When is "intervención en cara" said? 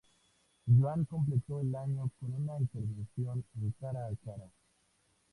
2.57-4.07